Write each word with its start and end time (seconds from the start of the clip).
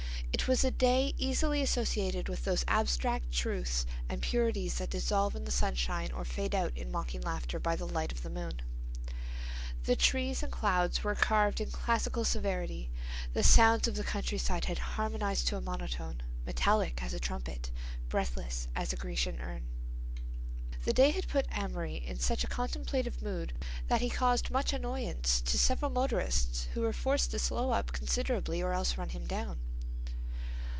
It 0.33 0.47
was 0.47 0.63
a 0.63 0.71
day 0.71 1.13
easily 1.17 1.61
associated 1.61 2.27
with 2.27 2.45
those 2.45 2.65
abstract 2.67 3.31
truths 3.31 3.85
and 4.09 4.23
purities 4.23 4.79
that 4.79 4.89
dissolve 4.89 5.35
in 5.35 5.45
the 5.45 5.51
sunshine 5.51 6.11
or 6.11 6.25
fade 6.25 6.55
out 6.55 6.75
in 6.75 6.91
mocking 6.91 7.21
laughter 7.21 7.59
by 7.59 7.75
the 7.75 7.85
light 7.87 8.11
of 8.11 8.23
the 8.23 8.29
moon. 8.29 8.59
The 9.83 9.95
trees 9.95 10.41
and 10.41 10.51
clouds 10.51 11.03
were 11.03 11.13
carved 11.13 11.61
in 11.61 11.69
classical 11.69 12.25
severity; 12.25 12.89
the 13.33 13.43
sounds 13.43 13.87
of 13.87 13.93
the 13.95 14.03
countryside 14.03 14.65
had 14.65 14.79
harmonized 14.79 15.47
to 15.49 15.57
a 15.57 15.61
monotone, 15.61 16.23
metallic 16.43 17.03
as 17.03 17.13
a 17.13 17.19
trumpet, 17.19 17.69
breathless 18.09 18.67
as 18.75 18.89
the 18.89 18.95
Grecian 18.95 19.39
urn. 19.41 19.69
The 20.85 20.93
day 20.93 21.11
had 21.11 21.27
put 21.27 21.45
Amory 21.51 21.97
in 21.97 22.17
such 22.19 22.43
a 22.43 22.47
contemplative 22.47 23.21
mood 23.21 23.53
that 23.89 24.01
he 24.01 24.09
caused 24.09 24.49
much 24.49 24.73
annoyance 24.73 25.39
to 25.41 25.57
several 25.59 25.91
motorists 25.91 26.63
who 26.73 26.81
were 26.81 26.93
forced 26.93 27.29
to 27.31 27.37
slow 27.39 27.69
up 27.69 27.91
considerably 27.91 28.63
or 28.63 28.73
else 28.73 28.97
run 28.97 29.09
him 29.09 29.27
down. 29.27 29.59